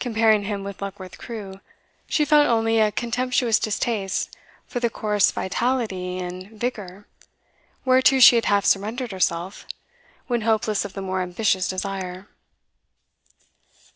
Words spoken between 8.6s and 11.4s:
surrendered herself, when hopeless of the more